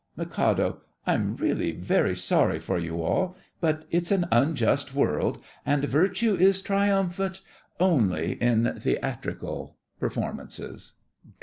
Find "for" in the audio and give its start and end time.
2.57-2.79